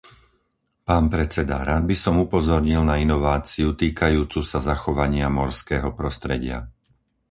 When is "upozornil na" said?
2.25-2.95